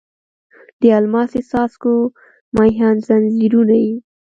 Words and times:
د 0.81 0.83
الماسې 0.99 1.41
څاڅکو 1.49 1.93
مهین 2.57 2.95
ځنځیرونه 3.07 3.75
یې 3.83 3.93